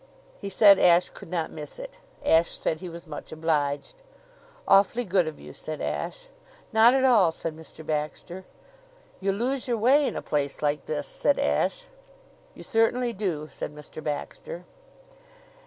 [0.39, 1.99] He said Ashe could not miss it.
[2.25, 4.01] Ashe said he was much obliged.
[4.67, 6.29] "Awfully good of you," said Ashe.
[6.73, 7.85] "Not at all," said Mr.
[7.85, 8.43] Baxter.
[9.19, 11.85] "You lose your way in a place like this," said Ashe.
[12.55, 14.03] "You certainly do," said Mr.
[14.03, 14.65] Baxter.